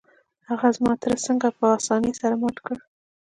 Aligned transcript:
هغې 0.49 0.69
زما 0.77 0.93
تره 1.01 1.15
څنګه 1.25 1.47
په 1.57 1.65
اسانۍ 1.77 2.11
سره 2.21 2.35
مات 2.41 2.57
کړ؟ 2.65 2.77